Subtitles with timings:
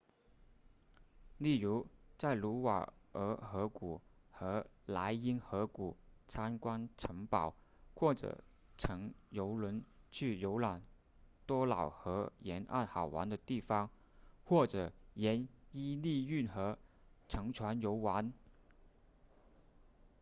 [1.37, 1.85] 例如
[2.17, 5.95] 在卢瓦尔河谷和莱茵河谷
[6.27, 7.53] 参观城堡
[7.93, 8.43] 或者
[8.79, 10.81] 乘游轮去游览
[11.45, 13.89] 多瑙河沿岸好玩的城市
[14.43, 16.79] 或者沿伊利运河
[17.27, 18.33] 乘船游玩